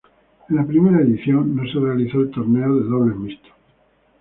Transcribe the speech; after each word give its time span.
En 0.49 0.55
la 0.55 0.65
primera 0.65 0.99
edición 0.99 1.55
no 1.55 1.63
se 1.71 1.77
realizó 1.79 2.21
el 2.21 2.31
torneo 2.31 2.75
de 2.75 2.89
dobles 2.89 3.17
mixto. 3.17 3.49